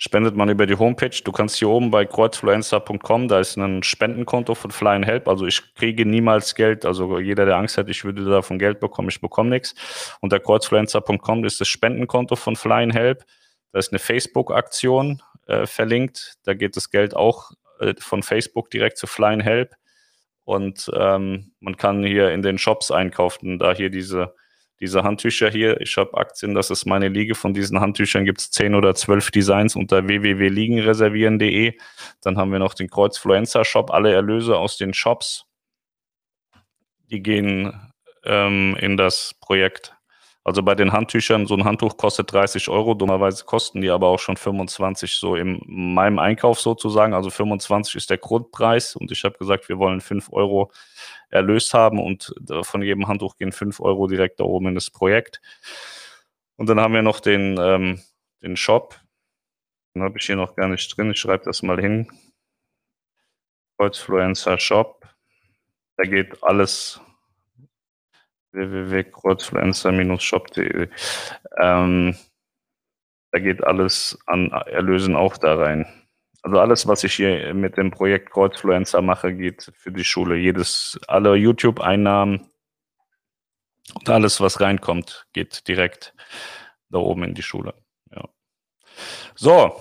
[0.05, 1.17] Spendet man über die Homepage.
[1.23, 5.29] Du kannst hier oben bei kreuzfluencer.com, da ist ein Spendenkonto von Flying Help.
[5.29, 6.85] Also ich kriege niemals Geld.
[6.85, 9.77] Also jeder, der Angst hat, ich würde davon Geld bekommen, ich bekomme nichts.
[10.21, 13.25] Unter kreuzfluencer.com ist das Spendenkonto von Flying Help.
[13.71, 16.35] Da ist eine Facebook-Aktion äh, verlinkt.
[16.43, 19.77] Da geht das Geld auch äh, von Facebook direkt zu Flying Help.
[20.43, 24.35] Und ähm, man kann hier in den Shops einkaufen, da hier diese,
[24.83, 25.81] diese Handtücher hier.
[25.81, 27.37] Ich habe Aktien, das ist meine Liege.
[27.37, 31.79] Von diesen Handtüchern gibt es 10 oder 12 Designs unter www.liegenreservieren.de.
[32.21, 33.93] Dann haben wir noch den Kreuzfluencer Shop.
[33.93, 35.47] Alle Erlöse aus den Shops,
[37.11, 37.93] die gehen
[38.25, 39.92] ähm, in das Projekt.
[40.45, 44.19] Also bei den Handtüchern, so ein Handtuch kostet 30 Euro, dummerweise kosten die aber auch
[44.19, 47.15] schon 25 so in meinem Einkauf sozusagen.
[47.15, 50.73] Also 25 ist der Grundpreis und ich habe gesagt, wir wollen 5 Euro
[51.29, 55.41] erlöst haben und von jedem Handtuch gehen 5 Euro direkt da oben in das Projekt.
[56.57, 58.03] Und dann haben wir noch den, ähm,
[58.43, 59.01] den Shop.
[59.95, 61.13] Den habe ich hier noch gar nicht drin.
[61.13, 62.11] Ich schreibe das mal hin.
[63.79, 65.07] Kreuzfluencer Shop.
[65.97, 67.01] Da geht alles
[68.53, 70.89] www.kreuzfluencer-shop.de.
[71.61, 72.17] Ähm,
[73.33, 75.87] da geht alles an Erlösen auch da rein.
[76.43, 80.37] Also alles, was ich hier mit dem Projekt Kreuzfluencer mache, geht für die Schule.
[80.37, 82.51] Jedes, alle YouTube-Einnahmen
[83.95, 86.15] und alles, was reinkommt, geht direkt
[86.91, 87.75] da oben in die Schule.
[88.15, 88.29] Ja.
[89.37, 89.77] So,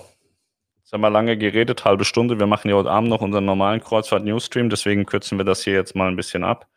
[0.78, 2.38] jetzt haben wir lange geredet, halbe Stunde.
[2.38, 5.96] Wir machen ja heute Abend noch unseren normalen Kreuzfahrt-Newsstream, deswegen kürzen wir das hier jetzt
[5.96, 6.68] mal ein bisschen ab.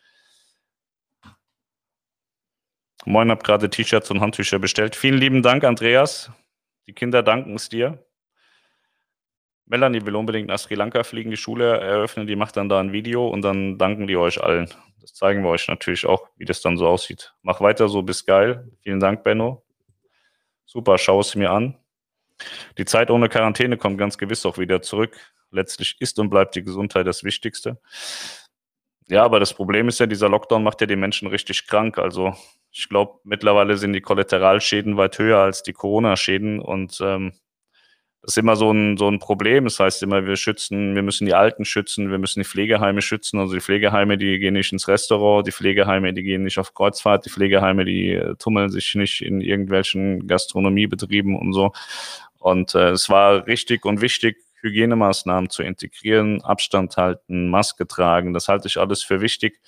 [3.07, 4.95] Moin, hab gerade T-Shirts und Handtücher bestellt.
[4.95, 6.31] Vielen lieben Dank, Andreas.
[6.87, 8.03] Die Kinder danken es dir.
[9.67, 12.93] Melanie will unbedingt nach Sri Lanka fliegen, die Schule eröffnen, die macht dann da ein
[12.93, 14.69] Video und dann danken die euch allen.
[15.01, 17.35] Das zeigen wir euch natürlich auch, wie das dann so aussieht.
[17.43, 18.71] Mach weiter so, bis geil.
[18.81, 19.63] Vielen Dank, Benno.
[20.65, 21.77] Super, schau es mir an.
[22.79, 25.15] Die Zeit ohne Quarantäne kommt ganz gewiss auch wieder zurück.
[25.51, 27.79] Letztlich ist und bleibt die Gesundheit das Wichtigste.
[29.07, 31.99] Ja, aber das Problem ist ja, dieser Lockdown macht ja die Menschen richtig krank.
[31.99, 32.35] Also
[32.77, 37.31] ich glaube, mittlerweile sind die Kollateralschäden weit höher als die Corona-Schäden und ähm,
[38.21, 39.65] das ist immer so ein, so ein Problem.
[39.65, 43.39] Das heißt immer, wir schützen, wir müssen die Alten schützen, wir müssen die Pflegeheime schützen.
[43.39, 47.25] Also die Pflegeheime, die gehen nicht ins Restaurant, die Pflegeheime, die gehen nicht auf Kreuzfahrt,
[47.25, 51.71] die Pflegeheime, die äh, tummeln sich nicht in irgendwelchen Gastronomiebetrieben und so.
[52.39, 58.33] Und äh, es war richtig und wichtig, Hygienemaßnahmen zu integrieren, Abstand halten, Maske tragen.
[58.33, 59.61] Das halte ich alles für wichtig.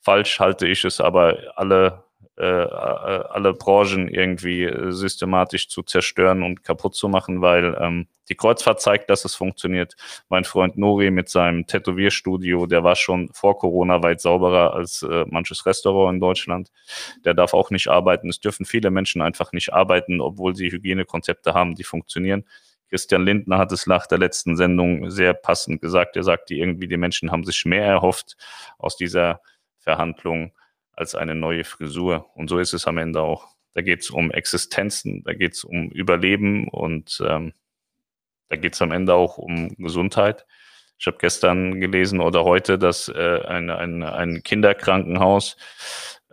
[0.00, 2.02] Falsch halte ich es aber alle
[2.42, 8.08] äh, äh, alle Branchen irgendwie äh, systematisch zu zerstören und kaputt zu machen, weil ähm,
[8.28, 9.94] die Kreuzfahrt zeigt, dass es funktioniert.
[10.28, 15.24] Mein Freund Nori mit seinem Tätowierstudio, der war schon vor Corona weit sauberer als äh,
[15.30, 16.72] manches Restaurant in Deutschland.
[17.24, 18.28] Der darf auch nicht arbeiten.
[18.28, 22.44] Es dürfen viele Menschen einfach nicht arbeiten, obwohl sie Hygienekonzepte haben, die funktionieren.
[22.88, 26.16] Christian Lindner hat es nach der letzten Sendung sehr passend gesagt.
[26.16, 28.36] Er sagte irgendwie, die Menschen haben sich mehr erhofft
[28.78, 29.40] aus dieser
[29.78, 30.50] Verhandlung
[30.92, 32.30] als eine neue Frisur.
[32.34, 33.48] Und so ist es am Ende auch.
[33.74, 37.52] Da geht es um Existenzen, da geht es um Überleben und ähm,
[38.48, 40.46] da geht es am Ende auch um Gesundheit.
[40.98, 45.56] Ich habe gestern gelesen oder heute, dass äh, ein, ein, ein Kinderkrankenhaus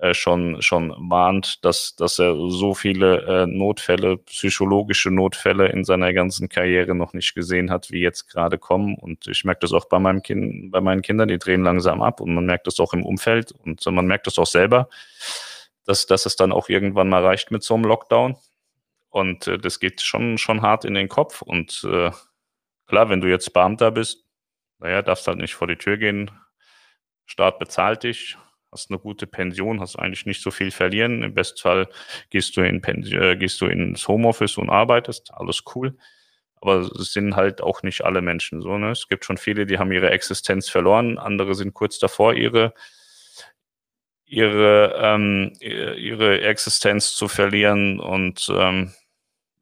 [0.01, 6.13] äh, schon, schon warnt, dass, dass er so viele äh, Notfälle, psychologische Notfälle in seiner
[6.13, 8.95] ganzen Karriere noch nicht gesehen hat, wie jetzt gerade kommen.
[8.95, 12.21] Und ich merke das auch bei meinem Kind, bei meinen Kindern, die drehen langsam ab
[12.21, 14.89] und man merkt das auch im Umfeld und man merkt das auch selber,
[15.85, 18.37] dass, dass es dann auch irgendwann mal reicht mit so einem Lockdown.
[19.09, 21.41] Und äh, das geht schon, schon hart in den Kopf.
[21.41, 22.11] Und äh,
[22.87, 24.25] klar, wenn du jetzt Beamter bist,
[24.79, 26.31] naja, darfst halt nicht vor die Tür gehen.
[27.25, 28.37] Staat bezahlt dich,
[28.71, 31.23] hast eine gute Pension, hast eigentlich nicht so viel verlieren.
[31.23, 31.87] Im Bestfall
[32.29, 35.97] gehst du, in äh, gehst du ins Homeoffice und arbeitest, alles cool.
[36.61, 38.77] Aber es sind halt auch nicht alle Menschen so.
[38.77, 38.91] Ne?
[38.91, 42.73] Es gibt schon viele, die haben ihre Existenz verloren, andere sind kurz davor, ihre,
[44.25, 47.99] ihre, ähm, ihre Existenz zu verlieren.
[47.99, 48.93] Und ähm,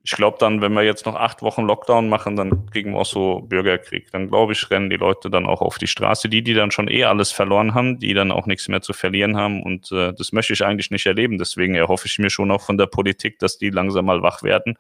[0.08, 3.06] ich glaube dann, wenn wir jetzt noch acht Wochen Lockdown machen, dann kriegen wir auch
[3.06, 4.10] so Bürgerkrieg.
[4.14, 6.30] Dann glaube ich, rennen die Leute dann auch auf die Straße.
[6.30, 9.36] Die, die dann schon eh alles verloren haben, die dann auch nichts mehr zu verlieren
[9.36, 9.62] haben.
[9.62, 11.38] Und äh, das möchte ich eigentlich nicht erleben.
[11.38, 14.78] Deswegen erhoffe ich mir schon auch von der Politik, dass die langsam mal wach werden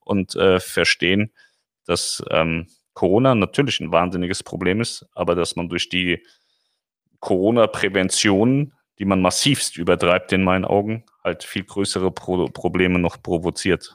[0.00, 1.30] und äh, verstehen,
[1.86, 6.20] dass ähm, Corona natürlich ein wahnsinniges Problem ist, aber dass man durch die
[7.20, 13.94] Corona-Prävention, die man massivst übertreibt in meinen Augen, halt viel größere Pro Probleme noch provoziert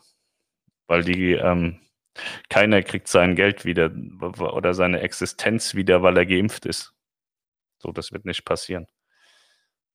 [0.90, 1.80] weil die ähm,
[2.50, 3.92] keiner kriegt sein Geld wieder
[4.40, 6.94] oder seine Existenz wieder, weil er geimpft ist.
[7.78, 8.88] So, das wird nicht passieren.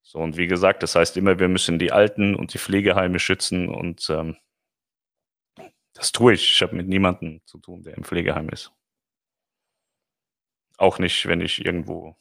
[0.03, 3.69] So, und wie gesagt, das heißt immer, wir müssen die Alten und die Pflegeheime schützen
[3.69, 4.37] und ähm,
[5.95, 6.55] das tue ich.
[6.55, 8.73] Ich habe mit niemandem zu tun, der im Pflegeheim ist.
[10.77, 12.17] Auch nicht, wenn ich irgendwo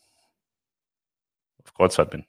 [1.63, 2.25] auf Kreuzfahrt bin.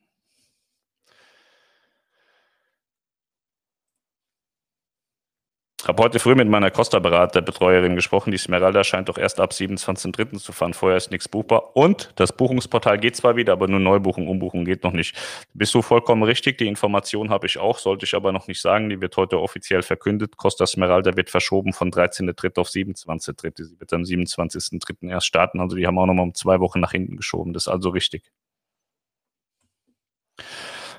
[5.89, 8.31] Habe heute früh mit meiner Costa-Berater-Betreuerin gesprochen.
[8.31, 10.39] Die Smeralda scheint doch erst ab 27.03.
[10.39, 10.73] zu fahren.
[10.73, 11.77] Vorher ist nichts buchbar.
[11.77, 15.17] Und das Buchungsportal geht zwar wieder, aber nur Neubuchung, Umbuchung geht noch nicht.
[15.53, 16.59] Bist du vollkommen richtig.
[16.59, 18.89] Die Information habe ich auch, sollte ich aber noch nicht sagen.
[18.89, 20.37] Die wird heute offiziell verkündet.
[20.37, 22.61] Costa Smeralda wird verschoben von 13.03.
[22.61, 23.65] auf 27.03.
[23.65, 25.11] Sie wird am 27.03.
[25.11, 25.61] erst starten.
[25.61, 27.53] Also die haben auch nochmal um zwei Wochen nach hinten geschoben.
[27.53, 28.23] Das ist also richtig.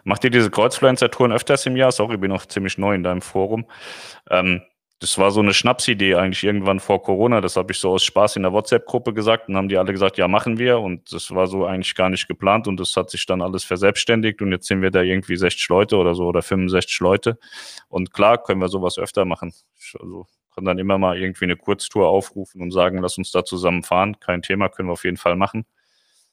[0.04, 1.92] Macht ihr diese Kreuzfluencer-Touren öfters im Jahr?
[1.92, 3.66] Sorry, ich bin noch ziemlich neu in deinem Forum.
[4.30, 4.62] Ähm,
[5.00, 7.42] das war so eine Schnapsidee eigentlich irgendwann vor Corona.
[7.42, 9.50] Das habe ich so aus Spaß in der WhatsApp-Gruppe gesagt.
[9.50, 10.80] Und haben die alle gesagt, ja, machen wir.
[10.80, 12.68] Und das war so eigentlich gar nicht geplant.
[12.68, 14.42] Und das hat sich dann alles verselbstständigt.
[14.42, 17.38] Und jetzt sind wir da irgendwie 60 Leute oder so oder 65 Leute.
[17.90, 19.54] Und klar können wir sowas öfter machen.
[20.00, 23.84] Also kann dann immer mal irgendwie eine Kurztour aufrufen und sagen, lass uns da zusammen
[23.84, 24.18] fahren.
[24.22, 25.66] Kein Thema, können wir auf jeden Fall machen.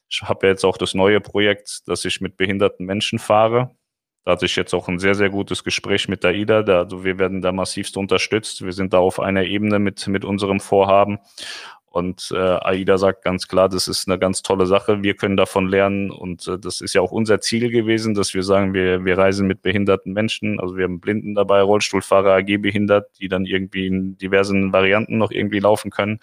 [0.09, 3.75] Ich habe jetzt auch das neue Projekt, dass ich mit behinderten Menschen fahre.
[4.25, 6.63] Da hatte ich jetzt auch ein sehr, sehr gutes Gespräch mit der IDA.
[6.63, 8.63] Da, also wir werden da massivst unterstützt.
[8.63, 11.19] Wir sind da auf einer Ebene mit, mit unserem Vorhaben.
[11.93, 15.03] Und äh, AIDA sagt ganz klar, das ist eine ganz tolle Sache.
[15.03, 16.09] Wir können davon lernen.
[16.09, 19.45] Und äh, das ist ja auch unser Ziel gewesen, dass wir sagen, wir, wir reisen
[19.45, 20.59] mit behinderten Menschen.
[20.59, 25.59] Also wir haben Blinden dabei, Rollstuhlfahrer, AG-behindert, die dann irgendwie in diversen Varianten noch irgendwie
[25.59, 26.19] laufen können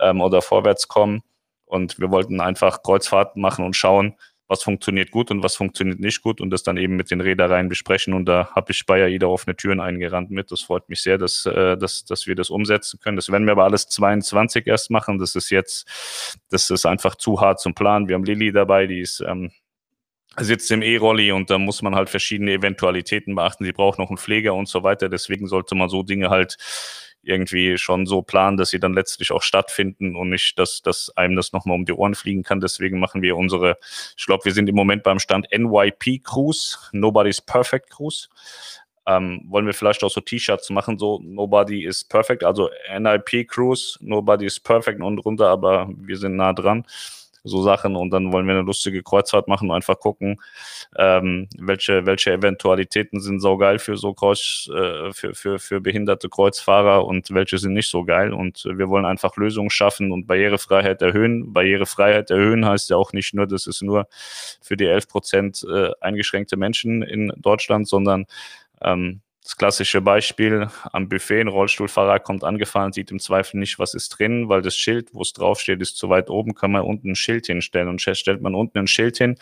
[0.00, 1.22] ähm, oder vorwärts kommen.
[1.64, 4.14] Und wir wollten einfach Kreuzfahrten machen und schauen,
[4.48, 7.68] was funktioniert gut und was funktioniert nicht gut und das dann eben mit den Reedereien
[7.68, 8.14] besprechen.
[8.14, 10.50] Und da habe ich bei AIDA offene Türen eingerannt mit.
[10.52, 13.16] Das freut mich sehr, dass, äh, dass, dass wir das umsetzen können.
[13.16, 15.18] Das werden wir aber alles 22 erst machen.
[15.18, 18.08] Das ist jetzt, das ist einfach zu hart zum Plan.
[18.08, 19.50] Wir haben Lilly dabei, die ist ähm,
[20.38, 23.64] sitzt im E-Rolli und da muss man halt verschiedene Eventualitäten beachten.
[23.64, 25.08] Sie braucht noch einen Pfleger und so weiter.
[25.08, 26.56] Deswegen sollte man so Dinge halt
[27.26, 31.36] irgendwie schon so planen, dass sie dann letztlich auch stattfinden und nicht, dass, dass einem
[31.36, 32.60] das nochmal um die Ohren fliegen kann.
[32.60, 33.78] Deswegen machen wir unsere,
[34.16, 38.28] ich glaube, wir sind im Moment beim Stand NYP Cruise, Nobody's Perfect Cruise.
[39.08, 43.96] Ähm, wollen wir vielleicht auch so T-Shirts machen, so Nobody is Perfect, also NIP Cruise,
[44.00, 46.84] Nobody is Perfect und runter, aber wir sind nah dran
[47.46, 50.40] so Sachen und dann wollen wir eine lustige Kreuzfahrt machen und einfach gucken,
[50.96, 56.28] ähm, welche, welche Eventualitäten sind so geil für so Kreuz, äh, für, für, für behinderte
[56.28, 61.02] Kreuzfahrer und welche sind nicht so geil und wir wollen einfach Lösungen schaffen und Barrierefreiheit
[61.02, 61.52] erhöhen.
[61.52, 64.06] Barrierefreiheit erhöhen heißt ja auch nicht nur, das ist nur
[64.60, 68.26] für die 11 Prozent äh, eingeschränkte Menschen in Deutschland, sondern
[68.82, 73.94] ähm, das klassische Beispiel am Buffet, ein Rollstuhlfahrer kommt angefahren, sieht im Zweifel nicht, was
[73.94, 77.10] ist drin, weil das Schild, wo es draufsteht, ist zu weit oben, kann man unten
[77.10, 79.38] ein Schild hinstellen und stellt man unten ein Schild hin,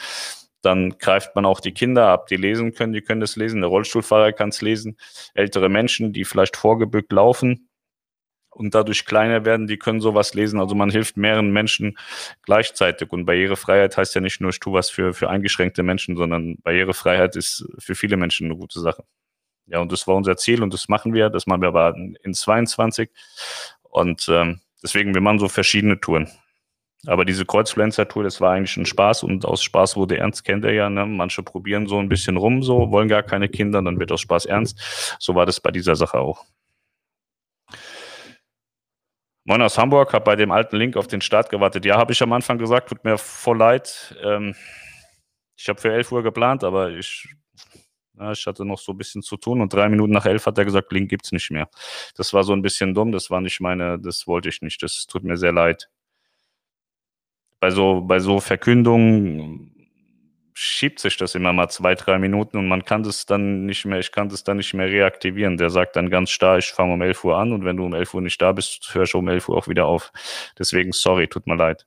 [0.61, 3.71] dann greift man auch die Kinder ab, die lesen können, die können das lesen, der
[3.71, 4.99] Rollstuhlfahrer kann es lesen,
[5.33, 7.71] ältere Menschen, die vielleicht vorgebückt laufen,
[8.51, 10.61] und dadurch kleiner werden, die können sowas lesen.
[10.61, 11.99] Also man hilft mehreren Menschen
[12.43, 13.11] gleichzeitig.
[13.11, 17.35] Und Barrierefreiheit heißt ja nicht nur, ich tue was für, für eingeschränkte Menschen, sondern Barrierefreiheit
[17.35, 19.03] ist für viele Menschen eine gute Sache.
[19.67, 21.31] Ja, und das war unser Ziel und das machen wir.
[21.31, 23.11] Das machen wir aber in 22.
[23.83, 26.29] Und ähm, deswegen, wir machen so verschiedene Touren.
[27.07, 30.73] Aber diese Kreuzfluencer-Tour, das war eigentlich ein Spaß und aus Spaß wurde ernst, kennt er
[30.73, 30.89] ja.
[30.89, 31.05] Ne?
[31.07, 34.47] Manche probieren so ein bisschen rum, so wollen gar keine Kinder, dann wird aus Spaß
[34.47, 35.17] ernst.
[35.19, 36.45] So war das bei dieser Sache auch.
[39.47, 41.85] Moin aus Hamburg, habe bei dem alten Link auf den Start gewartet.
[41.85, 44.17] Ja, habe ich am Anfang gesagt, tut mir voll leid.
[44.25, 44.55] Ähm,
[45.57, 47.29] ich habe für 11 Uhr geplant, aber ich
[48.33, 50.65] ich hatte noch so ein bisschen zu tun und drei Minuten nach elf hat er
[50.65, 51.69] gesagt, Link gibt's nicht mehr.
[52.17, 55.07] Das war so ein bisschen dumm, das war nicht meine, das wollte ich nicht, das
[55.07, 55.91] tut mir sehr leid.
[57.61, 59.75] Bei so, bei so Verkündungen
[60.55, 63.99] schiebt sich das immer mal zwei, drei Minuten und man kann das dann nicht mehr,
[63.99, 65.57] ich kann das dann nicht mehr reaktivieren.
[65.57, 67.95] Der sagt dann ganz starr, ich fange um 11 Uhr an und wenn du um
[67.95, 70.13] 11 Uhr nicht da bist, hörst du um 11 Uhr auch wieder auf.
[70.59, 71.87] Deswegen, sorry, tut mir leid.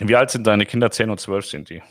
[0.00, 0.90] Wie alt sind deine Kinder?
[0.90, 1.82] 10 und 12 sind die.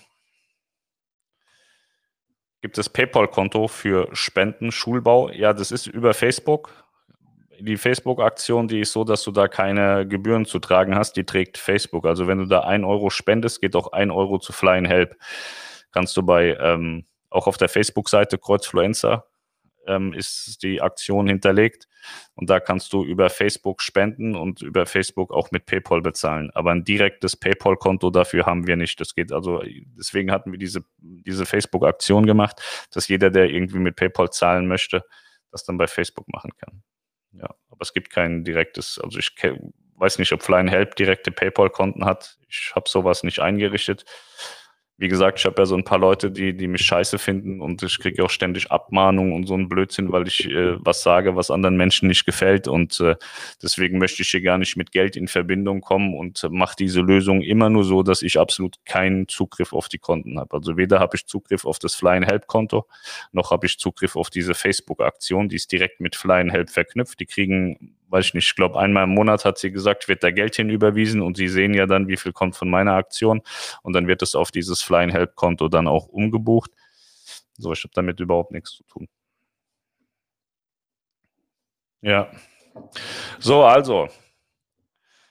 [2.61, 5.29] Gibt es PayPal-Konto für Spenden, Schulbau.
[5.29, 6.71] Ja, das ist über Facebook.
[7.59, 11.57] Die Facebook-Aktion, die ist so, dass du da keine Gebühren zu tragen hast, die trägt
[11.57, 12.05] Facebook.
[12.05, 15.15] Also wenn du da ein Euro spendest, geht auch ein Euro zu Flying Help.
[15.91, 19.25] Kannst du bei, ähm, auch auf der Facebook-Seite Kreuzfluencer
[19.87, 21.87] ähm, ist die Aktion hinterlegt.
[22.35, 26.51] Und da kannst du über Facebook spenden und über Facebook auch mit PayPal bezahlen.
[26.53, 28.99] Aber ein direktes PayPal-Konto dafür haben wir nicht.
[28.99, 29.61] Das geht also,
[29.97, 35.03] deswegen hatten wir diese, diese Facebook-Aktion gemacht, dass jeder, der irgendwie mit PayPal zahlen möchte,
[35.51, 36.83] das dann bei Facebook machen kann.
[37.31, 39.35] Ja, aber es gibt kein direktes, also ich
[39.95, 42.37] weiß nicht, ob Flying Help direkte PayPal-Konten hat.
[42.47, 44.05] Ich habe sowas nicht eingerichtet
[44.99, 47.83] wie gesagt, ich habe ja so ein paar Leute, die, die mich scheiße finden und
[47.83, 51.51] ich kriege auch ständig Abmahnungen und so einen Blödsinn, weil ich äh, was sage, was
[51.51, 52.67] anderen Menschen nicht gefällt.
[52.67, 53.15] Und äh,
[53.61, 57.01] deswegen möchte ich hier gar nicht mit Geld in Verbindung kommen und äh, mache diese
[57.01, 60.57] Lösung immer nur so, dass ich absolut keinen Zugriff auf die Konten habe.
[60.57, 62.87] Also weder habe ich Zugriff auf das Flying Help Konto,
[63.31, 67.19] noch habe ich Zugriff auf diese Facebook-Aktion, die ist direkt mit Flying Help verknüpft.
[67.19, 70.31] Die kriegen weiß ich nicht, ich glaube, einmal im Monat hat sie gesagt, wird da
[70.31, 73.41] Geld hinüberwiesen und sie sehen ja dann, wie viel kommt von meiner Aktion
[73.83, 76.71] und dann wird es auf dieses Flying Help Konto dann auch umgebucht.
[77.57, 79.07] So, ich habe damit überhaupt nichts zu tun.
[82.01, 82.29] Ja.
[83.39, 84.07] So, also,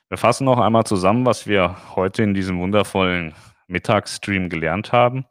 [0.08, 3.34] wir fassen noch einmal zusammen, was wir heute in diesem wundervollen
[3.68, 5.26] Mittagsstream gelernt haben.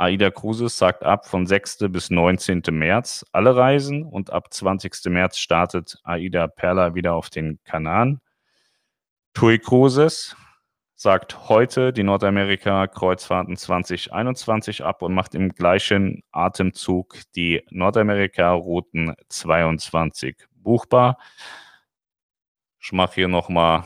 [0.00, 1.90] AIDA Cruises sagt ab von 6.
[1.90, 2.62] bis 19.
[2.70, 4.94] März alle Reisen und ab 20.
[5.10, 8.22] März startet AIDA Perla wieder auf den Kanaren.
[9.34, 10.34] TUI Cruises
[10.94, 21.18] sagt heute die Nordamerika-Kreuzfahrten 2021 ab und macht im gleichen Atemzug die Nordamerika-Routen 22 buchbar.
[22.80, 23.84] Ich mache hier nochmal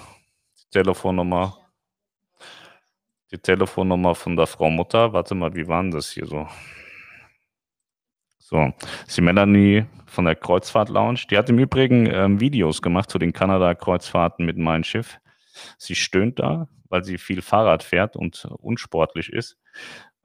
[0.61, 1.59] die Telefonnummer
[3.35, 5.13] die Telefonnummer von der Frau Mutter.
[5.13, 6.47] Warte mal, wie waren das hier so?
[8.39, 8.73] So,
[9.17, 11.25] die Melanie von der Kreuzfahrt Lounge.
[11.29, 15.19] Die hat im Übrigen ähm, Videos gemacht zu den Kanada-Kreuzfahrten mit meinem Schiff.
[15.79, 19.57] Sie stöhnt da, weil sie viel Fahrrad fährt und unsportlich ist.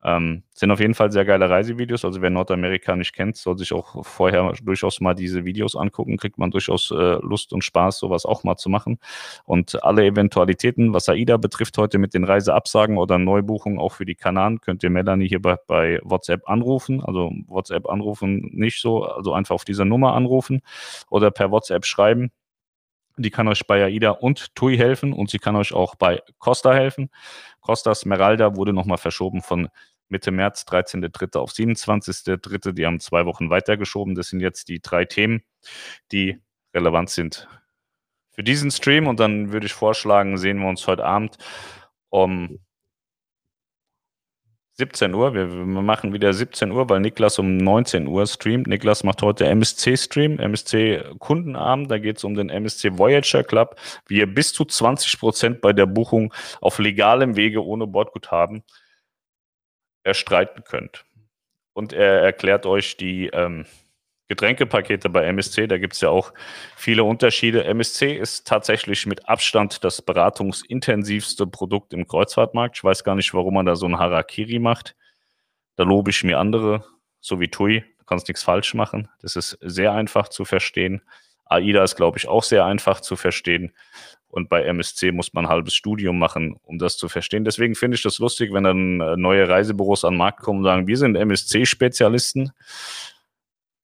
[0.01, 2.05] Ähm, sind auf jeden Fall sehr geile Reisevideos.
[2.05, 6.17] Also wer Nordamerika nicht kennt, soll sich auch vorher durchaus mal diese Videos angucken.
[6.17, 8.99] Kriegt man durchaus äh, Lust und Spaß, sowas auch mal zu machen.
[9.43, 14.15] Und alle Eventualitäten, was AIDA betrifft, heute mit den Reiseabsagen oder Neubuchungen auch für die
[14.15, 17.03] Kanaren, könnt ihr Melanie hier bei, bei WhatsApp anrufen.
[17.03, 20.61] Also WhatsApp anrufen nicht so, also einfach auf dieser Nummer anrufen
[21.09, 22.31] oder per WhatsApp schreiben.
[23.19, 26.73] Die kann euch bei AIDA und TUI helfen und sie kann euch auch bei Costa
[26.73, 27.09] helfen.
[27.59, 29.67] Costa Smeralda wurde nochmal verschoben von
[30.09, 31.37] Mitte März, 13.3.
[31.37, 32.73] auf 27.3.
[32.73, 34.15] Die haben zwei Wochen weitergeschoben.
[34.15, 35.43] Das sind jetzt die drei Themen,
[36.11, 36.39] die
[36.73, 37.47] relevant sind
[38.31, 39.07] für diesen Stream.
[39.07, 41.37] Und dann würde ich vorschlagen, sehen wir uns heute Abend
[42.09, 42.59] um
[44.79, 45.33] 17 Uhr.
[45.33, 48.67] Wir, wir, machen wieder 17 Uhr, weil Niklas um 19 Uhr streamt.
[48.67, 51.91] Niklas macht heute MSC-Stream, MSC-Kundenabend.
[51.91, 53.75] Da geht es um den MSC Voyager Club,
[54.07, 58.63] wie ihr bis zu 20 Prozent bei der Buchung auf legalem Wege ohne Bordguthaben
[60.09, 61.05] erstreiten könnt.
[61.73, 63.65] Und er erklärt euch die ähm,
[64.29, 65.67] Getränkepakete bei MSC.
[65.67, 66.33] Da gibt es ja auch
[66.75, 67.63] viele Unterschiede.
[67.63, 72.77] MSC ist tatsächlich mit Abstand das beratungsintensivste Produkt im Kreuzfahrtmarkt.
[72.77, 74.95] Ich weiß gar nicht, warum man da so ein Harakiri macht.
[75.75, 76.85] Da lobe ich mir andere,
[77.19, 77.83] so wie TUI.
[77.97, 79.09] Du kannst nichts falsch machen.
[79.21, 81.01] Das ist sehr einfach zu verstehen.
[81.45, 83.73] AIDA ist, glaube ich, auch sehr einfach zu verstehen.
[84.29, 87.43] Und bei MSC muss man ein halbes Studium machen, um das zu verstehen.
[87.43, 90.65] Deswegen finde ich das lustig, wenn dann äh, neue Reisebüros an den Markt kommen und
[90.65, 92.51] sagen, wir sind MSC-Spezialisten.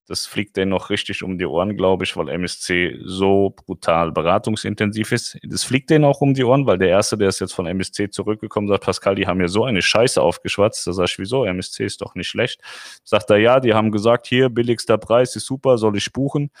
[0.08, 5.10] Das fliegt denen noch richtig um die Ohren, glaube ich, weil MSC so brutal beratungsintensiv
[5.10, 5.36] ist.
[5.42, 8.10] Das fliegt denen auch um die Ohren, weil der Erste, der ist jetzt von MSC
[8.10, 10.86] zurückgekommen, sagt, Pascal, die haben mir so eine Scheiße aufgeschwatzt.
[10.86, 11.44] Da sag ich, wieso?
[11.44, 12.60] MSC ist doch nicht schlecht.
[13.02, 16.52] Sagt er, ja, die haben gesagt, hier, billigster Preis ist super, soll ich buchen?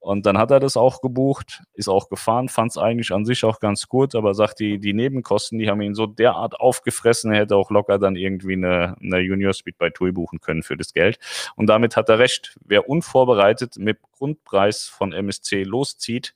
[0.00, 3.44] Und dann hat er das auch gebucht, ist auch gefahren, fand es eigentlich an sich
[3.44, 7.40] auch ganz gut, aber sagt, die, die Nebenkosten, die haben ihn so derart aufgefressen, er
[7.40, 10.92] hätte auch locker dann irgendwie eine, eine Junior Speed bei TUI buchen können für das
[10.92, 11.18] Geld.
[11.56, 12.56] Und damit hat er recht.
[12.64, 16.34] Wer unvorbereitet mit Grundpreis von MSC loszieht,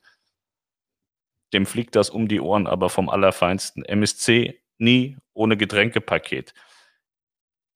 [1.52, 3.84] dem fliegt das um die Ohren, aber vom Allerfeinsten.
[3.84, 6.54] MSC nie ohne Getränkepaket.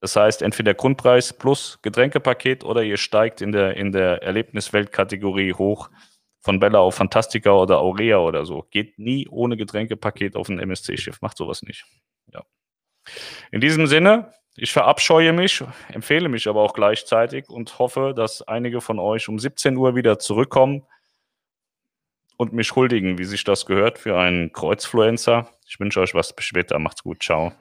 [0.01, 5.91] Das heißt, entweder Grundpreis plus Getränkepaket oder ihr steigt in der, in der Erlebnisweltkategorie hoch
[6.41, 8.67] von Bella auf Fantastica oder Aurea oder so.
[8.71, 11.21] Geht nie ohne Getränkepaket auf ein MSC-Schiff.
[11.23, 11.85] Macht sowas nicht.
[12.33, 12.45] Ja.
[13.51, 18.81] In diesem Sinne, ich verabscheue mich, empfehle mich aber auch gleichzeitig und hoffe, dass einige
[18.81, 20.87] von euch um 17 Uhr wieder zurückkommen
[22.37, 25.51] und mich huldigen, wie sich das gehört für einen Kreuzfluencer.
[25.67, 26.35] Ich wünsche euch was.
[26.35, 26.79] Bis später.
[26.79, 27.23] Macht's gut.
[27.23, 27.53] Ciao.